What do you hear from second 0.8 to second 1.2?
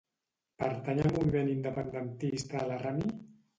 al